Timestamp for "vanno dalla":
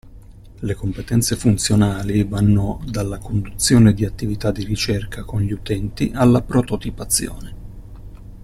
2.23-3.19